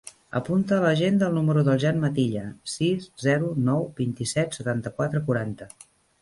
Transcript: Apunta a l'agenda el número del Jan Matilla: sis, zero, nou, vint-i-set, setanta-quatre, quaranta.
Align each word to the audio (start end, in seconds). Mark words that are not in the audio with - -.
Apunta 0.37 0.77
a 0.77 0.83
l'agenda 0.83 1.27
el 1.31 1.35
número 1.39 1.63
del 1.67 1.77
Jan 1.83 1.99
Matilla: 2.05 2.45
sis, 2.77 3.05
zero, 3.27 3.51
nou, 3.69 3.85
vint-i-set, 4.01 4.59
setanta-quatre, 4.61 5.23
quaranta. 5.31 5.71